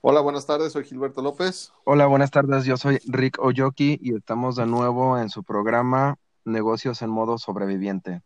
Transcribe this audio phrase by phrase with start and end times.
[0.00, 1.72] Hola, buenas tardes, soy Gilberto López.
[1.82, 7.02] Hola, buenas tardes, yo soy Rick Oyoki y estamos de nuevo en su programa Negocios
[7.02, 8.22] en modo sobreviviente.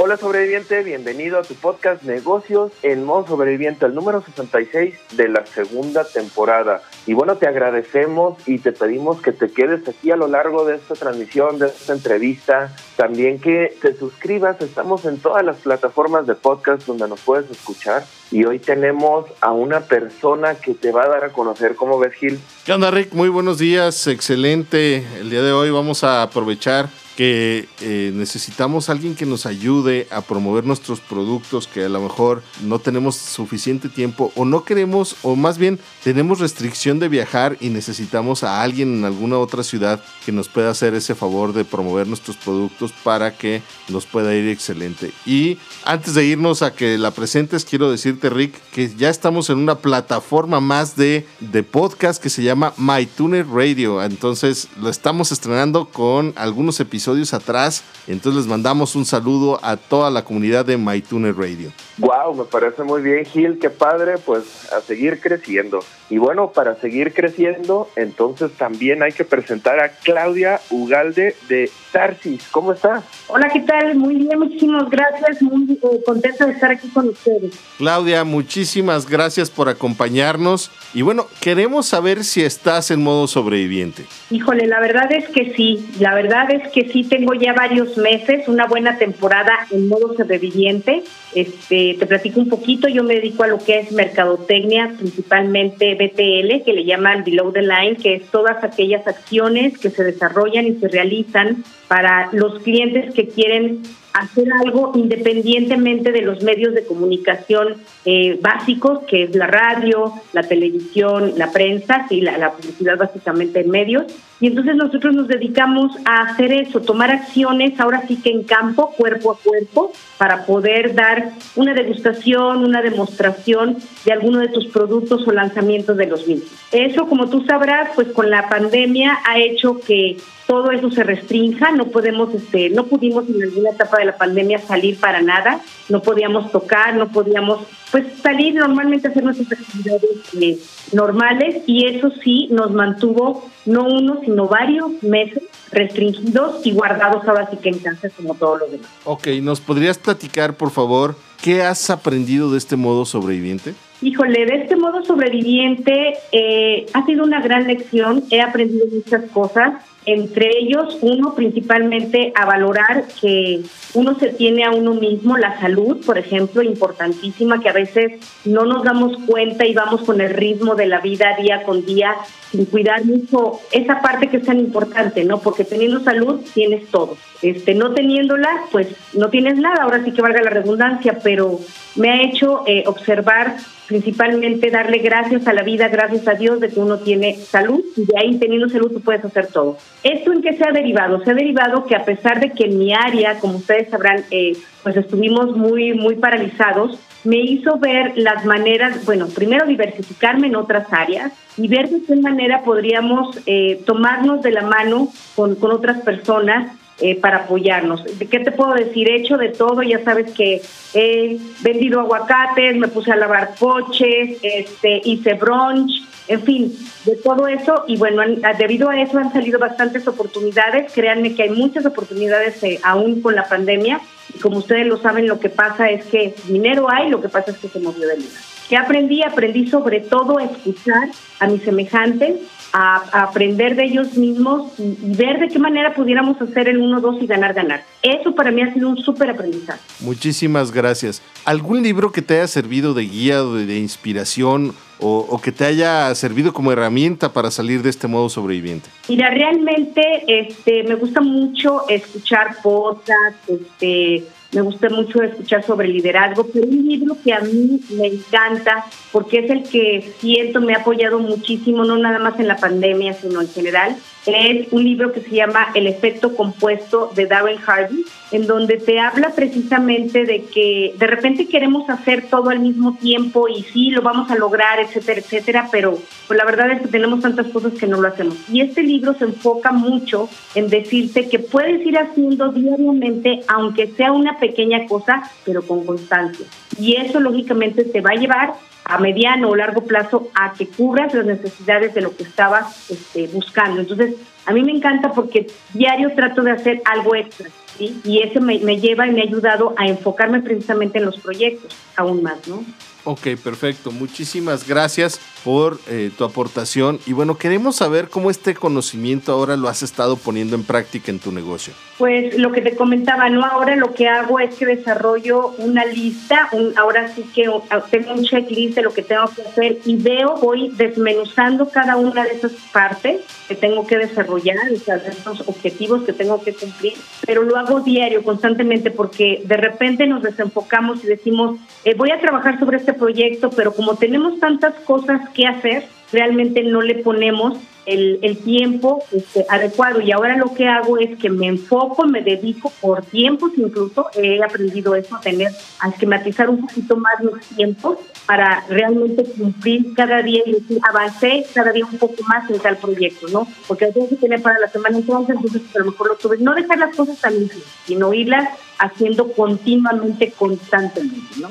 [0.00, 5.44] Hola sobreviviente, bienvenido a tu podcast Negocios en modo sobreviviente, el número 66 de la
[5.44, 6.80] segunda temporada.
[7.06, 10.76] Y bueno, te agradecemos y te pedimos que te quedes aquí a lo largo de
[10.76, 12.74] esta transmisión, de esta entrevista.
[12.96, 18.02] También que te suscribas, estamos en todas las plataformas de podcast donde nos puedes escuchar.
[18.30, 21.76] Y hoy tenemos a una persona que te va a dar a conocer.
[21.76, 22.40] ¿Cómo ves, Gil?
[22.64, 23.12] ¿Qué onda, Rick?
[23.12, 25.06] Muy buenos días, excelente.
[25.20, 30.22] El día de hoy vamos a aprovechar que eh, necesitamos alguien que nos ayude a
[30.22, 35.36] promover nuestros productos que a lo mejor no tenemos suficiente tiempo o no queremos o
[35.36, 40.32] más bien tenemos restricción de viajar y necesitamos a alguien en alguna otra ciudad que
[40.32, 45.12] nos pueda hacer ese favor de promover nuestros productos para que nos pueda ir excelente.
[45.26, 49.58] Y antes de irnos a que la presentes, quiero decirte Rick que ya estamos en
[49.58, 54.02] una plataforma más de, de podcast que se llama MyTuner Radio.
[54.02, 57.82] Entonces lo estamos estrenando con algunos episodios episodios atrás.
[58.06, 61.72] Entonces les mandamos un saludo a toda la comunidad de MyTuner Radio.
[61.98, 65.80] Wow, me parece muy bien, Gil, qué padre, pues a seguir creciendo.
[66.08, 72.48] Y bueno, para seguir creciendo, entonces también hay que presentar a Claudia Ugalde de Tarsis.
[72.50, 73.02] ¿Cómo está?
[73.28, 73.94] Hola, ¿qué tal?
[73.94, 75.42] Muy bien, muchísimas gracias.
[75.42, 77.54] Muy eh, contenta de estar aquí con ustedes.
[77.78, 80.70] Claudia, muchísimas gracias por acompañarnos.
[80.94, 84.04] Y bueno, queremos saber si estás en modo sobreviviente.
[84.30, 85.86] Híjole, la verdad es que sí.
[85.98, 91.04] La verdad es que sí, tengo ya varios meses, una buena temporada en modo sobreviviente.
[91.34, 96.64] Este, te platico un poquito, yo me dedico a lo que es mercadotecnia, principalmente BTL,
[96.64, 100.74] que le llaman Below the Line, que es todas aquellas acciones que se desarrollan y
[100.74, 107.76] se realizan para los clientes que quieren hacer algo independientemente de los medios de comunicación
[108.04, 113.60] eh, básicos, que es la radio, la televisión, la prensa, sí, la, la, publicidad básicamente
[113.60, 114.04] en medios.
[114.40, 118.90] Y entonces nosotros nos dedicamos a hacer eso, tomar acciones ahora sí que en campo,
[118.96, 125.26] cuerpo a cuerpo, para poder dar una degustación, una demostración de alguno de tus productos
[125.26, 126.50] o lanzamientos de los mismos.
[126.72, 131.70] Eso, como tú sabrás, pues con la pandemia ha hecho que todo eso se restrinja,
[131.72, 136.02] no podemos, este, no pudimos en alguna etapa de la pandemia salir para nada, no
[136.02, 140.02] podíamos tocar, no podíamos, pues salir normalmente a hacer nuestras actividades
[140.40, 140.58] eh,
[140.92, 147.48] normales y eso sí nos mantuvo no uno sino varios meses restringidos y guardados ahora
[147.50, 148.88] sí que en casa como todos los demás.
[149.04, 153.74] Ok, ¿nos podrías platicar por favor qué has aprendido de este modo sobreviviente?
[154.00, 159.74] Híjole, de este modo sobreviviente eh, ha sido una gran lección, he aprendido muchas cosas,
[160.06, 163.62] entre ellos uno principalmente a valorar que
[163.94, 168.64] uno se tiene a uno mismo, la salud, por ejemplo, importantísima, que a veces no
[168.64, 172.16] nos damos cuenta y vamos con el ritmo de la vida día con día
[172.50, 175.38] sin cuidar mucho esa parte que es tan importante, ¿no?
[175.38, 177.16] Porque teniendo salud tienes todo.
[177.42, 181.58] Este, no teniéndola, pues no tienes nada, ahora sí que valga la redundancia, pero
[181.96, 183.56] me ha hecho eh, observar
[183.88, 188.06] principalmente darle gracias a la vida, gracias a Dios de que uno tiene salud y
[188.06, 189.76] de ahí teniendo salud tú puedes hacer todo.
[190.02, 191.22] ¿Esto en qué se ha derivado?
[191.24, 194.56] Se ha derivado que a pesar de que en mi área, como ustedes sabrán, eh,
[194.82, 200.92] pues estuvimos muy, muy paralizados, me hizo ver las maneras, bueno, primero diversificarme en otras
[200.92, 206.00] áreas y ver de qué manera podríamos eh, tomarnos de la mano con, con otras
[206.00, 208.04] personas eh, para apoyarnos.
[208.18, 209.08] ¿De qué te puedo decir?
[209.08, 210.62] He hecho de todo, ya sabes que
[210.94, 215.90] he vendido aguacates, me puse a lavar coches, este, hice brunch,
[216.28, 216.72] en fin,
[217.04, 218.22] de todo eso y bueno,
[218.56, 223.34] debido a eso han salido bastantes oportunidades, créanme que hay muchas oportunidades eh, aún con
[223.34, 224.00] la pandemia
[224.34, 227.50] y como ustedes lo saben, lo que pasa es que dinero hay, lo que pasa
[227.50, 228.42] es que se movió de lugar.
[228.68, 229.22] ¿Qué aprendí?
[229.22, 231.08] Aprendí sobre todo a escuchar
[231.40, 232.36] a mis semejantes,
[232.72, 237.26] a, aprender de ellos mismos y, ver de qué manera pudiéramos hacer el 1-2 y
[237.26, 237.84] ganar, ganar.
[238.02, 239.80] Eso para mí ha sido un súper aprendizaje.
[240.00, 241.22] Muchísimas gracias.
[241.44, 245.64] ¿Algún libro que te haya servido de guía o de, inspiración o, o, que te
[245.64, 248.88] haya servido como herramienta para salir de este modo sobreviviente?
[249.08, 256.46] Mira, realmente este, me gusta mucho escuchar podcasts, este, me gusta mucho escuchar sobre liderazgo,
[256.52, 260.78] pero un libro que a mí me encanta porque es el que siento me ha
[260.78, 263.96] apoyado muchísimo, no nada más en la pandemia, sino en general,
[264.26, 269.00] es un libro que se llama El efecto compuesto de Darren Harvey, en donde te
[269.00, 274.00] habla precisamente de que de repente queremos hacer todo al mismo tiempo y sí, lo
[274.00, 277.86] vamos a lograr, etcétera, etcétera, pero pues la verdad es que tenemos tantas cosas que
[277.86, 278.36] no lo hacemos.
[278.50, 284.12] Y este libro se enfoca mucho en decirte que puedes ir haciendo diariamente, aunque sea
[284.12, 286.46] una pequeña cosa, pero con constancia.
[286.76, 288.54] Y eso lógicamente te va a llevar
[288.84, 293.28] a mediano o largo plazo a que cubras las necesidades de lo que estabas este,
[293.28, 293.80] buscando.
[293.80, 297.48] Entonces, a mí me encanta porque diario trato de hacer algo extra,
[297.78, 298.00] ¿sí?
[298.02, 301.72] Y eso me, me lleva y me ha ayudado a enfocarme precisamente en los proyectos
[301.96, 302.64] aún más, ¿no?
[303.04, 303.92] Ok, perfecto.
[303.92, 306.98] Muchísimas gracias por eh, tu aportación.
[307.06, 311.18] Y bueno, queremos saber cómo este conocimiento ahora lo has estado poniendo en práctica en
[311.18, 311.72] tu negocio.
[311.98, 313.44] Pues lo que te comentaba, ¿no?
[313.44, 317.48] Ahora lo que hago es que desarrollo una lista, un, ahora sí que
[317.90, 322.24] tengo un checklist de lo que tengo que hacer y veo, voy desmenuzando cada una
[322.24, 326.94] de esas partes que tengo que desarrollar, o sea, estos objetivos que tengo que cumplir,
[327.26, 332.20] pero lo hago diario, constantemente, porque de repente nos desenfocamos y decimos, eh, voy a
[332.20, 337.58] trabajar sobre este proyecto, pero como tenemos tantas cosas que hacer, realmente no le ponemos
[337.86, 340.00] el, el tiempo este, adecuado.
[340.00, 344.42] Y ahora lo que hago es que me enfoco, me dedico por tiempos, incluso he
[344.42, 345.50] aprendido eso, a tener,
[345.80, 351.44] a esquematizar un poquito más los tiempos para realmente cumplir cada día y decir, avancé
[351.52, 353.48] cada día un poco más en tal proyecto, ¿no?
[353.66, 356.38] Porque a veces tiene para la semana entonces, entonces a lo mejor lo tuve.
[356.38, 361.50] No dejar las cosas tan limpias, sino irlas haciendo continuamente, constantemente, ¿no?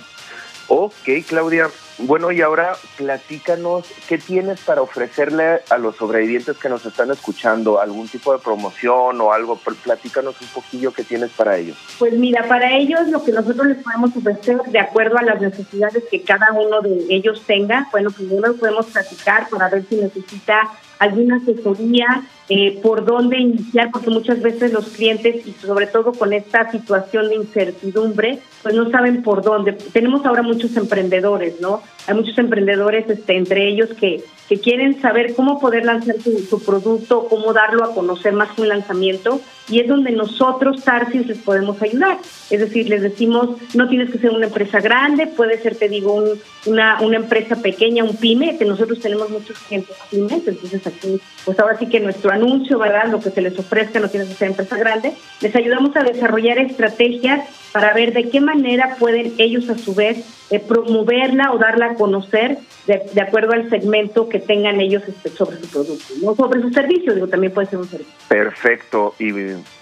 [0.68, 1.69] Ok, Claudia.
[2.03, 7.80] Bueno, y ahora platícanos, ¿qué tienes para ofrecerle a los sobrevivientes que nos están escuchando?
[7.80, 9.59] ¿Algún tipo de promoción o algo?
[9.83, 11.77] Platícanos un poquillo qué tienes para ellos.
[12.00, 16.03] Pues mira, para ellos lo que nosotros les podemos ofrecer de acuerdo a las necesidades
[16.09, 20.71] que cada uno de ellos tenga, bueno, primero podemos platicar para ver si necesita
[21.01, 26.31] alguna asesoría, eh, por dónde iniciar, porque muchas veces los clientes, y sobre todo con
[26.31, 29.74] esta situación de incertidumbre, pues no saben por dónde.
[29.74, 31.81] Tenemos ahora muchos emprendedores, ¿no?
[32.07, 37.27] Hay muchos emprendedores, este, entre ellos, que, que quieren saber cómo poder lanzar su, producto,
[37.30, 39.39] cómo darlo a conocer más que un lanzamiento,
[39.69, 42.18] y es donde nosotros, Tarsis, les podemos ayudar.
[42.50, 46.24] Es decir, les decimos, no tienes que ser una empresa grande, puede ser, te digo,
[46.65, 51.59] una, una empresa pequeña, un pyme, que nosotros tenemos muchos clientes pymes, entonces aquí, pues
[51.59, 53.07] ahora sí que nuestro anuncio, ¿verdad?
[53.09, 56.57] Lo que se les ofrezca, no tiene que ser empresa grande, les ayudamos a desarrollar
[56.57, 61.91] estrategias para ver de qué manera pueden ellos a su vez eh, promoverla o darla
[61.91, 62.57] a conocer
[62.88, 67.13] de, acuerdo al segmento que tengan ellos este, sobre su producto, no sobre su servicio,
[67.13, 68.13] digo, también puede ser un servicio.
[68.27, 69.15] Perfecto.
[69.19, 69.31] ¿Y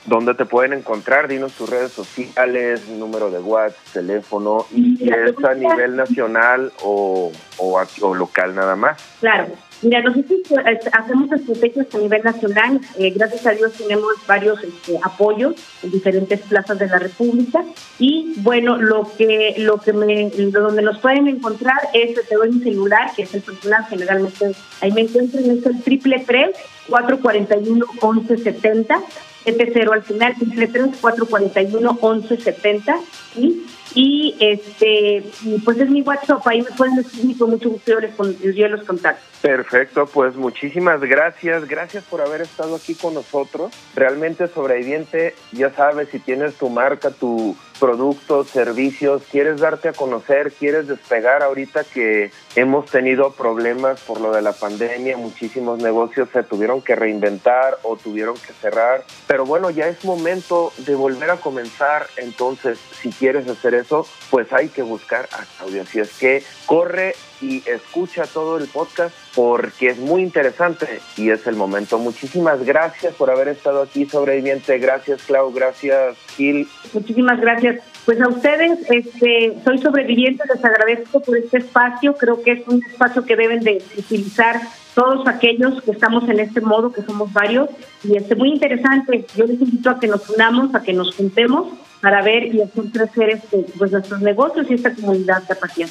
[0.05, 1.27] dónde te pueden encontrar?
[1.27, 7.31] Dinos tus redes sociales, número de WhatsApp, teléfono, y si es a nivel nacional o,
[7.57, 9.01] o, o local nada más.
[9.19, 9.47] Claro.
[9.81, 12.81] Mira, nosotros pues, hacemos estrategias a nivel nacional.
[12.97, 17.63] Eh, gracias a Dios tenemos varios este, apoyos en diferentes plazas de la República.
[17.97, 22.63] Y bueno, lo que lo que me, donde nos pueden encontrar es, te doy mi
[22.63, 26.55] celular, que es el personal, generalmente ahí me encuentran, es el triple tres
[26.89, 28.99] 441 1170
[29.45, 32.99] 70 al final, triple tres 441 1170
[33.33, 33.65] ¿sí?
[33.95, 35.23] y este
[35.63, 38.83] pues es mi WhatsApp, ahí me pueden escribir con mucho gusto yo les, yo los
[38.83, 39.21] contacto.
[39.41, 43.71] Perfecto, pues muchísimas gracias, gracias por haber estado aquí con nosotros.
[43.95, 50.51] Realmente sobreviviente, ya sabes, si tienes tu marca, tu productos, servicios, quieres darte a conocer,
[50.51, 56.43] quieres despegar ahorita que hemos tenido problemas por lo de la pandemia, muchísimos negocios se
[56.43, 61.37] tuvieron que reinventar o tuvieron que cerrar, pero bueno, ya es momento de volver a
[61.37, 66.43] comenzar, entonces si quieres hacer eso, pues hay que buscar a Claudia, así es que
[66.65, 71.97] corre y escucha todo el podcast porque es muy interesante y es el momento.
[71.97, 74.77] Muchísimas gracias por haber estado aquí, sobreviviente.
[74.79, 75.51] Gracias, Clau.
[75.53, 76.67] Gracias, Gil.
[76.93, 77.81] Muchísimas gracias.
[78.05, 82.15] Pues a ustedes, este, soy sobreviviente, les agradezco por este espacio.
[82.15, 84.59] Creo que es un espacio que deben de utilizar
[84.95, 87.69] todos aquellos que estamos en este modo, que somos varios,
[88.03, 89.25] y es muy interesante.
[89.35, 92.85] Yo les invito a que nos unamos, a que nos juntemos para ver y hacer
[92.91, 95.87] crecer este, pues, nuestros negocios y esta comunidad de apatía.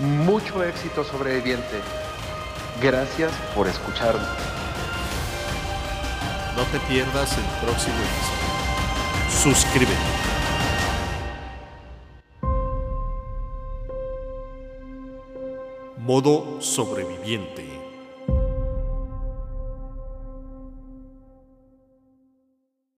[0.00, 1.80] Mucho éxito sobreviviente.
[2.82, 4.28] Gracias por escucharnos.
[6.56, 9.54] No te pierdas el próximo episodio.
[9.54, 9.94] Suscríbete.
[15.98, 17.83] Modo sobreviviente.